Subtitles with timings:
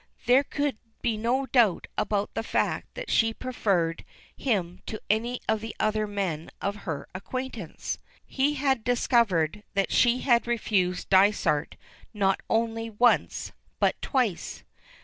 [0.25, 4.03] There could be no doubt about the fact that she preferred
[4.35, 10.21] him to any of the other men of her acquaintance; he had discovered that she
[10.21, 11.75] had refused Dysart
[12.15, 14.63] not only once, but twice.